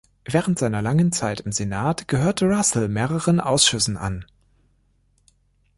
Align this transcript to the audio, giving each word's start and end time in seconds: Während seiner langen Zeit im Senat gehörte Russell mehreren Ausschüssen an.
Während 0.25 0.57
seiner 0.57 0.81
langen 0.81 1.11
Zeit 1.11 1.41
im 1.41 1.51
Senat 1.51 2.07
gehörte 2.07 2.47
Russell 2.47 2.87
mehreren 2.87 3.39
Ausschüssen 3.39 3.97
an. 3.97 4.25